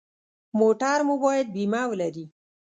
موټر 0.59 0.97
مو 1.07 1.15
باید 1.23 1.47
بیمه 1.55 1.81
ولري. 1.89 2.25